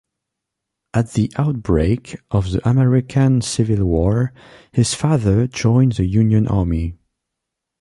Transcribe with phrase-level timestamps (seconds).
[0.95, 4.33] At the outbreak of the American Civil War,
[4.71, 6.95] his father joined the Union Army.